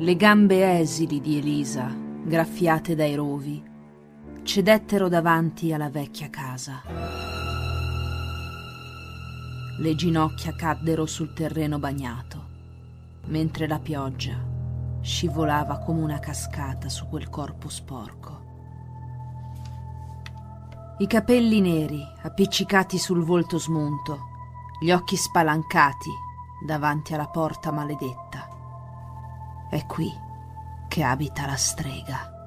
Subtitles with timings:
[0.00, 3.62] Le gambe esili di Elisa, graffiate dai rovi,
[4.44, 6.80] cedettero davanti alla vecchia casa.
[9.78, 12.46] Le ginocchia caddero sul terreno bagnato,
[13.26, 14.42] mentre la pioggia
[15.02, 18.44] scivolava come una cascata su quel corpo sporco.
[20.96, 24.18] I capelli neri appiccicati sul volto smunto,
[24.80, 26.10] gli occhi spalancati
[26.64, 28.49] davanti alla porta maledetta.
[29.70, 30.12] È qui
[30.88, 32.38] che abita la strega.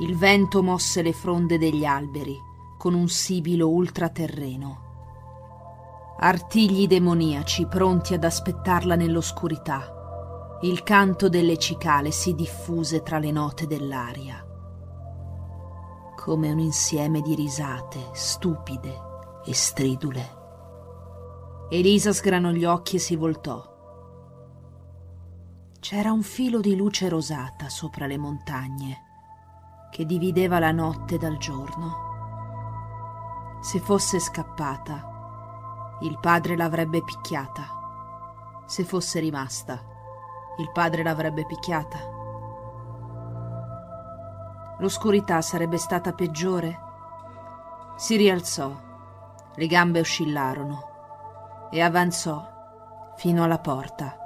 [0.00, 2.36] Il vento mosse le fronde degli alberi
[2.76, 4.80] con un sibilo ultraterreno.
[6.18, 10.58] Artigli demoniaci pronti ad aspettarla nell'oscurità.
[10.62, 14.44] Il canto delle cicale si diffuse tra le note dell'aria.
[16.16, 19.00] Come un insieme di risate stupide
[19.44, 20.40] e stridule.
[21.70, 23.71] Elisa sgranò gli occhi e si voltò.
[25.82, 29.02] C'era un filo di luce rosata sopra le montagne
[29.90, 33.58] che divideva la notte dal giorno.
[33.60, 37.64] Se fosse scappata, il padre l'avrebbe picchiata.
[38.64, 39.82] Se fosse rimasta,
[40.58, 41.98] il padre l'avrebbe picchiata.
[44.78, 46.78] L'oscurità sarebbe stata peggiore.
[47.96, 48.72] Si rialzò,
[49.52, 54.21] le gambe oscillarono e avanzò fino alla porta.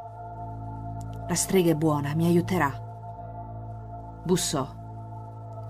[1.29, 2.71] La strega è buona, mi aiuterà.
[4.25, 4.75] Bussò.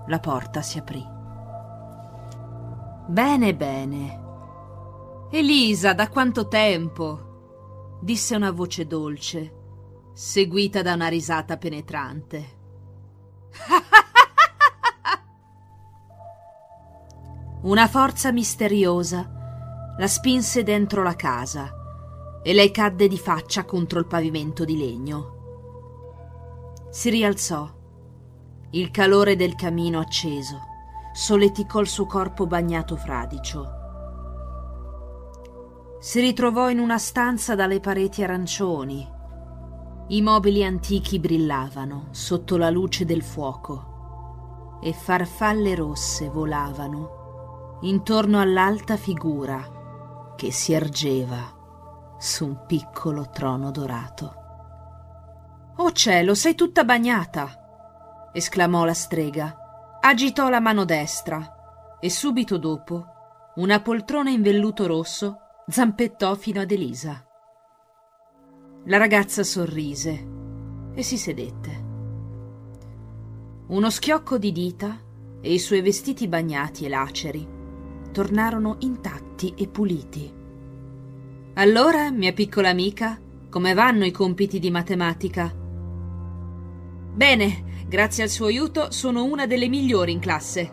[0.07, 1.05] La porta si aprì.
[3.07, 4.25] Bene, bene.
[5.31, 7.25] Elisa, da quanto tempo?
[7.99, 9.53] disse una voce dolce,
[10.13, 12.55] seguita da una risata penetrante.
[17.63, 19.31] una forza misteriosa
[19.97, 21.71] la spinse dentro la casa
[22.43, 25.36] e lei cadde di faccia contro il pavimento di legno.
[26.89, 27.69] Si rialzò.
[28.71, 30.59] Il calore del camino acceso
[31.13, 33.75] solleticò il suo corpo bagnato fradicio.
[35.99, 39.15] Si ritrovò in una stanza dalle pareti arancioni.
[40.07, 48.95] I mobili antichi brillavano sotto la luce del fuoco e farfalle rosse volavano intorno all'alta
[48.95, 54.46] figura che si ergeva su un piccolo trono dorato.
[55.79, 58.31] Oh cielo, sei tutta bagnata!
[58.33, 59.99] esclamò la strega.
[60.01, 63.05] Agitò la mano destra e subito dopo
[63.57, 67.23] una poltrona in velluto rosso zampettò fino ad Elisa.
[68.85, 70.27] La ragazza sorrise
[70.95, 71.85] e si sedette.
[73.67, 74.97] Uno schiocco di dita
[75.41, 77.47] e i suoi vestiti bagnati e laceri
[78.11, 80.33] tornarono intatti e puliti.
[81.53, 85.65] Allora, mia piccola amica, come vanno i compiti di matematica?
[87.17, 90.71] Bene, grazie al suo aiuto sono una delle migliori in classe.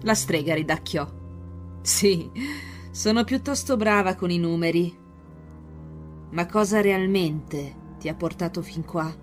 [0.00, 1.08] La strega ridacchiò.
[1.80, 2.28] Sì,
[2.90, 4.92] sono piuttosto brava con i numeri.
[6.30, 9.16] Ma cosa realmente ti ha portato fin qua?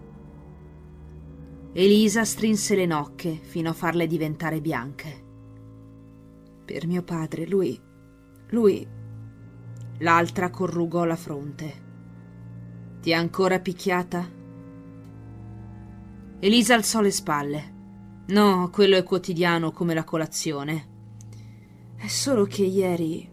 [1.74, 5.24] Elisa strinse le nocche fino a farle diventare bianche.
[6.64, 7.78] Per mio padre, lui.
[8.52, 8.88] lui.
[9.98, 11.84] L'altra corrugò la fronte.
[13.02, 14.35] Ti ha ancora picchiata?
[16.40, 17.74] Elisa alzò le spalle.
[18.28, 20.94] No, quello è quotidiano come la colazione.
[21.96, 23.30] È solo che ieri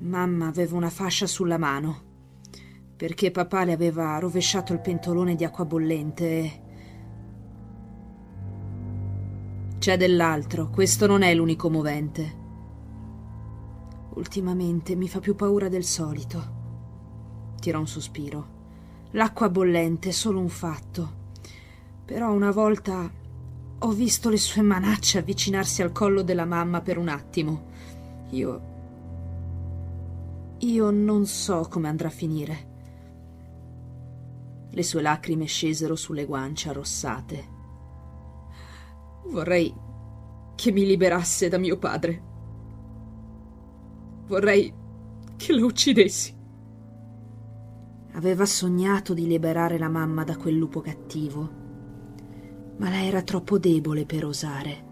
[0.00, 2.08] mamma aveva una fascia sulla mano
[3.00, 6.62] perché papà le aveva rovesciato il pentolone di acqua bollente e...
[9.78, 12.38] C'è dell'altro, questo non è l'unico movente.
[14.16, 16.58] Ultimamente mi fa più paura del solito.
[17.58, 18.58] Tirò un sospiro.
[19.12, 21.19] L'acqua bollente è solo un fatto.
[22.10, 23.08] Però una volta
[23.78, 27.66] ho visto le sue manacce avvicinarsi al collo della mamma per un attimo.
[28.30, 28.62] Io.
[30.58, 32.68] Io non so come andrà a finire.
[34.70, 37.48] Le sue lacrime scesero sulle guance arrossate.
[39.26, 39.72] Vorrei
[40.56, 42.22] che mi liberasse da mio padre.
[44.26, 44.74] Vorrei
[45.36, 46.36] che lo uccidessi.
[48.14, 51.59] Aveva sognato di liberare la mamma da quel lupo cattivo
[52.80, 54.84] ma lei era troppo debole per osare,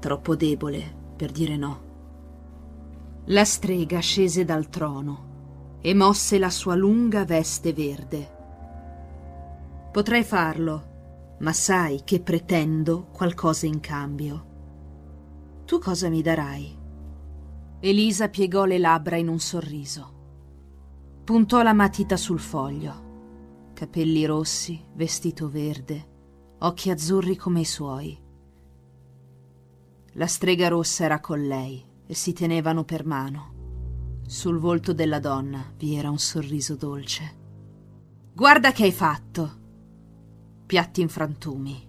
[0.00, 1.88] troppo debole per dire no.
[3.26, 8.36] La strega scese dal trono e mosse la sua lunga veste verde.
[9.90, 14.48] Potrei farlo, ma sai che pretendo qualcosa in cambio.
[15.64, 16.78] Tu cosa mi darai?
[17.80, 20.18] Elisa piegò le labbra in un sorriso.
[21.24, 23.08] Puntò la matita sul foglio.
[23.72, 26.09] capelli rossi, vestito verde,
[26.62, 28.18] occhi azzurri come i suoi.
[30.14, 34.22] La strega rossa era con lei e si tenevano per mano.
[34.26, 37.38] Sul volto della donna vi era un sorriso dolce.
[38.32, 39.58] Guarda che hai fatto!
[40.66, 41.88] Piatti in frantumi.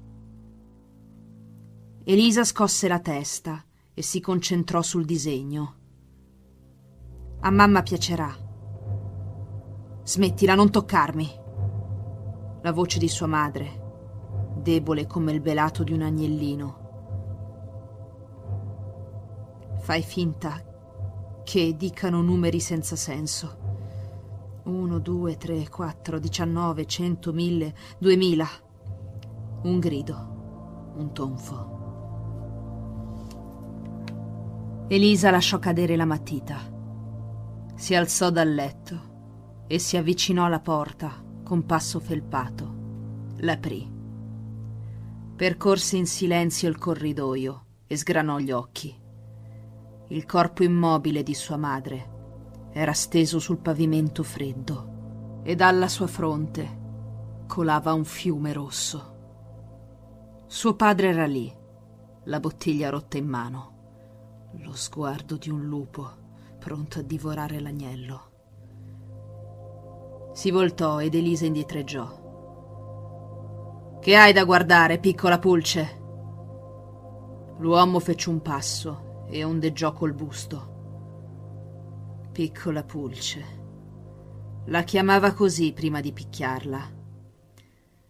[2.03, 3.63] Elisa scosse la testa
[3.93, 5.75] e si concentrò sul disegno.
[7.41, 8.35] A mamma piacerà.
[10.03, 11.39] Smettila, non toccarmi.
[12.63, 13.80] La voce di sua madre,
[14.61, 16.81] debole come il velato di un agnellino,
[19.81, 20.61] Fai finta
[21.43, 23.57] che dicano numeri senza senso.
[24.63, 28.47] 1, 2, 3, 4, 19, 100, 1000, 2000.
[29.63, 31.79] Un grido, un tonfo.
[34.87, 36.59] Elisa lasciò cadere la matita.
[37.73, 41.11] Si alzò dal letto e si avvicinò alla porta
[41.43, 42.75] con passo felpato.
[43.37, 44.00] L'aprì.
[45.41, 48.95] Percorse in silenzio il corridoio e sgranò gli occhi.
[50.09, 57.45] Il corpo immobile di sua madre era steso sul pavimento freddo e dalla sua fronte
[57.47, 60.43] colava un fiume rosso.
[60.45, 61.51] Suo padre era lì,
[62.25, 66.07] la bottiglia rotta in mano, lo sguardo di un lupo
[66.59, 68.31] pronto a divorare l'agnello.
[70.33, 72.20] Si voltò ed Elisa indietreggiò.
[74.01, 75.99] Che hai da guardare, piccola pulce?
[77.59, 80.69] L'uomo fece un passo e ondeggiò col busto.
[82.31, 83.45] Piccola pulce.
[84.65, 86.81] La chiamava così prima di picchiarla.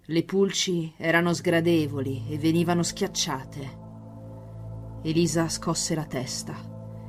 [0.05, 3.79] Le pulci erano sgradevoli e venivano schiacciate.
[5.01, 6.55] Elisa scosse la testa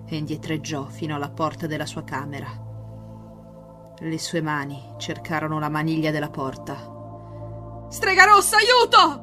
[0.05, 2.51] e indietreggiò fino alla porta della sua camera.
[4.01, 6.99] Le sue mani cercarono la maniglia della porta.
[7.93, 9.21] Strega rossa, aiuto!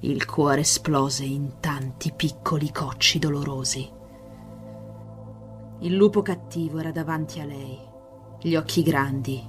[0.00, 3.88] Il cuore esplose in tanti piccoli cocci dolorosi.
[5.78, 7.78] Il lupo cattivo era davanti a lei,
[8.40, 9.40] gli occhi grandi,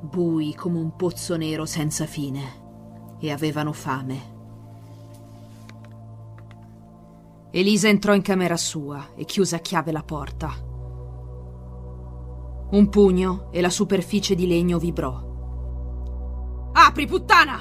[0.00, 4.38] bui come un pozzo nero senza fine, e avevano fame.
[7.52, 10.69] Elisa entrò in camera sua e chiuse a chiave la porta.
[12.70, 16.70] Un pugno e la superficie di legno vibrò.
[16.72, 17.58] Apri, puttana!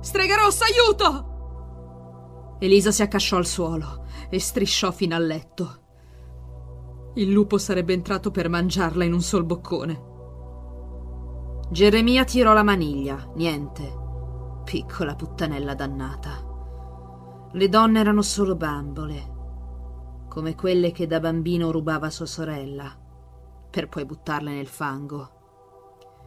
[0.00, 2.56] Strega rossa, aiuto!
[2.60, 5.76] Elisa si accasciò al suolo e strisciò fino al letto.
[7.14, 10.06] Il lupo sarebbe entrato per mangiarla in un sol boccone.
[11.70, 14.06] Geremia tirò la maniglia, niente.
[14.64, 16.44] Piccola puttanella dannata.
[17.52, 19.36] Le donne erano solo bambole,
[20.28, 22.94] come quelle che da bambino rubava sua sorella,
[23.70, 25.36] per poi buttarle nel fango.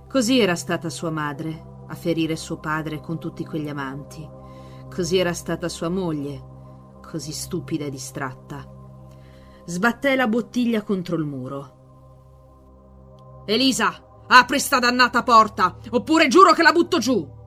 [0.08, 4.28] Così era stata sua madre, a ferire suo padre con tutti quegli amanti.
[4.94, 8.70] Così era stata sua moglie, così stupida e distratta.
[9.66, 11.80] Sbatté la bottiglia contro il muro.
[13.46, 17.40] Elisa, apri sta dannata porta, oppure giuro che la butto giù.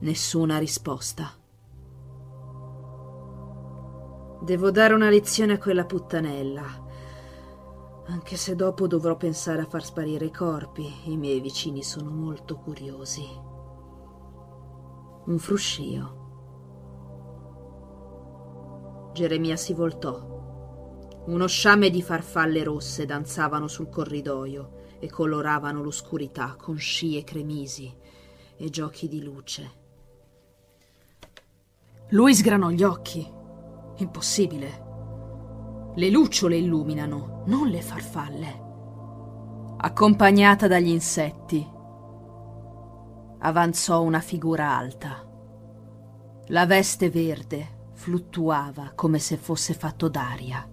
[0.00, 1.30] Nessuna risposta.
[4.40, 6.86] Devo dare una lezione a quella puttanella
[8.10, 12.56] anche se dopo dovrò pensare a far sparire i corpi, i miei vicini sono molto
[12.56, 13.26] curiosi.
[15.26, 16.16] Un fruscio.
[19.12, 20.36] Geremia si voltò.
[21.26, 27.94] Uno sciame di farfalle rosse danzavano sul corridoio e coloravano l'oscurità con scie cremisi
[28.56, 29.70] e giochi di luce.
[32.10, 33.30] Lui sgranò gli occhi.
[33.96, 34.87] Impossibile.
[35.98, 38.66] Le lucciole illuminano, non le farfalle.
[39.78, 41.68] Accompagnata dagli insetti,
[43.40, 45.28] avanzò una figura alta.
[46.50, 50.70] La veste verde fluttuava come se fosse fatto d'aria.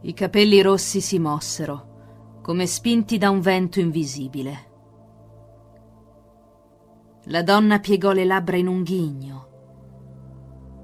[0.00, 4.72] I capelli rossi si mossero, come spinti da un vento invisibile.
[7.24, 9.48] La donna piegò le labbra in un ghigno,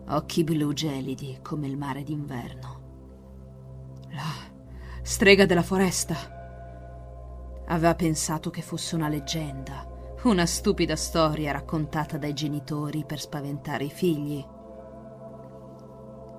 [0.08, 2.79] occhi blu gelidi come il mare d'inverno.
[5.10, 6.14] Strega della foresta.
[7.66, 9.84] Aveva pensato che fosse una leggenda,
[10.22, 14.46] una stupida storia raccontata dai genitori per spaventare i figli.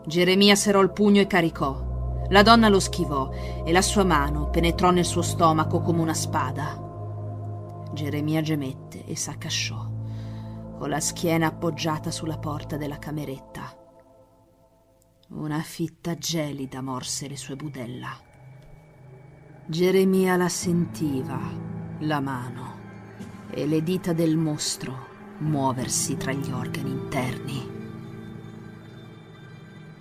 [0.05, 2.23] Geremia serrò il pugno e caricò.
[2.29, 3.29] La donna lo schivò
[3.65, 7.83] e la sua mano penetrò nel suo stomaco come una spada.
[7.91, 9.85] Geremia gemette e s'accasciò,
[10.77, 13.77] con la schiena appoggiata sulla porta della cameretta.
[15.31, 18.29] Una fitta gelida morse le sue budella.
[19.71, 21.39] Geremia la sentiva,
[21.99, 22.75] la mano,
[23.49, 27.69] e le dita del mostro muoversi tra gli organi interni.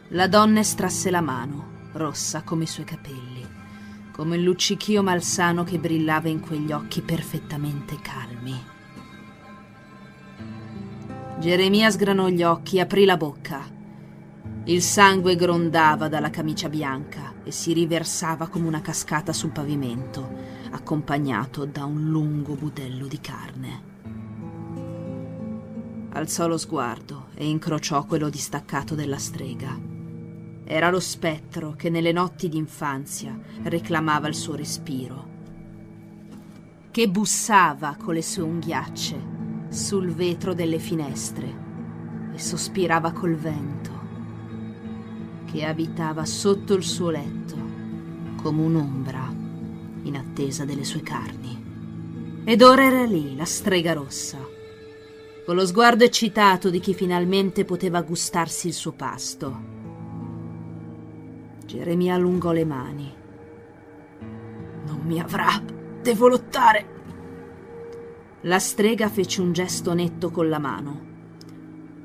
[0.08, 3.46] La donna estrasse la mano, rossa come i suoi capelli,
[4.10, 8.60] come il luccichio malsano che brillava in quegli occhi perfettamente calmi.
[11.38, 13.78] Geremia sgranò gli occhi, aprì la bocca.
[14.70, 20.30] Il sangue grondava dalla camicia bianca e si riversava come una cascata sul pavimento,
[20.70, 23.82] accompagnato da un lungo budello di carne.
[26.10, 29.76] Alzò lo sguardo e incrociò quello distaccato della strega.
[30.62, 35.28] Era lo spettro che nelle notti d'infanzia reclamava il suo respiro,
[36.92, 39.20] che bussava con le sue unghiacce
[39.68, 41.58] sul vetro delle finestre
[42.32, 43.99] e sospirava col vento,
[45.50, 47.56] che abitava sotto il suo letto
[48.36, 49.32] come un'ombra
[50.02, 52.42] in attesa delle sue carni.
[52.44, 54.38] Ed ora era lì la strega rossa,
[55.44, 59.78] con lo sguardo eccitato di chi finalmente poteva gustarsi il suo pasto
[61.70, 63.14] Geremia allungò le mani.
[64.86, 65.62] Non mi avrà.
[66.02, 66.86] Devo lottare.
[68.40, 71.06] La strega fece un gesto netto con la mano.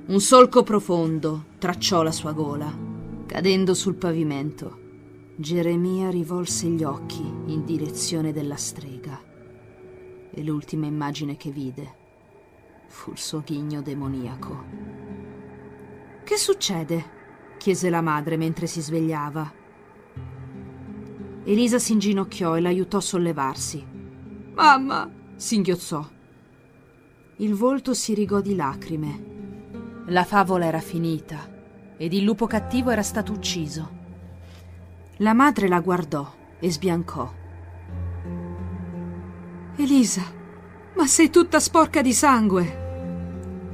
[0.05, 2.84] Un solco profondo tracciò la sua gola.
[3.27, 4.79] Cadendo sul pavimento,
[5.35, 9.19] Geremia rivolse gli occhi in direzione della strega.
[10.29, 12.03] E l'ultima immagine che vide
[12.87, 14.63] fu il suo ghigno demoniaco.
[16.23, 17.13] Che succede?
[17.57, 19.51] chiese la madre mentre si svegliava.
[21.45, 23.83] Elisa si inginocchiò e l'aiutò a sollevarsi.
[24.53, 25.11] Mamma!
[25.35, 26.07] singhiozzò.
[27.37, 29.23] Il volto si rigò di lacrime.
[30.09, 31.53] La favola era finita
[31.97, 34.03] ed il lupo cattivo era stato ucciso.
[35.17, 37.31] La madre la guardò e sbiancò.
[39.77, 40.23] Elisa,
[40.95, 42.83] ma sei tutta sporca di sangue.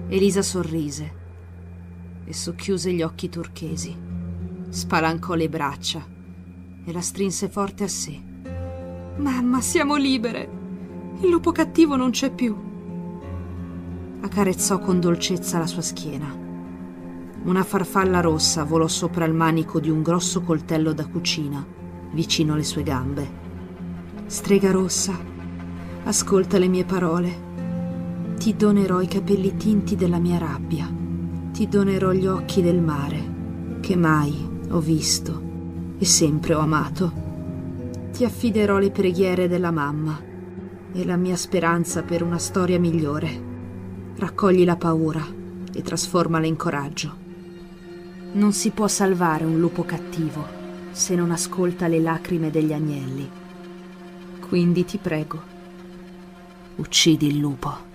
[0.08, 1.20] Elisa sorrise
[2.26, 3.96] e socchiuse gli occhi turchesi.
[4.70, 6.06] Spalancò le braccia
[6.86, 8.20] e la strinse forte a sé.
[9.18, 10.50] Mamma, siamo libere.
[11.22, 12.56] Il lupo cattivo non c'è più.
[14.22, 16.51] Accarezzò con dolcezza la sua schiena.
[17.44, 21.66] Una farfalla rossa volò sopra il manico di un grosso coltello da cucina,
[22.12, 23.40] vicino alle sue gambe.
[24.26, 25.18] Strega rossa,
[26.04, 27.50] ascolta le mie parole.
[28.38, 31.02] Ti donerò i capelli tinti della mia rabbia
[31.52, 34.34] ti donerò gli occhi del mare, che mai
[34.70, 35.50] ho visto
[35.98, 37.12] e sempre ho amato.
[38.12, 40.20] Ti affiderò le preghiere della mamma
[40.94, 43.50] e la mia speranza per una storia migliore.
[44.16, 45.24] Raccogli la paura
[45.74, 47.21] e trasformala in coraggio.
[48.34, 50.48] Non si può salvare un lupo cattivo
[50.92, 53.30] se non ascolta le lacrime degli agnelli.
[54.48, 55.42] Quindi ti prego,
[56.78, 57.91] uccidi il lupo.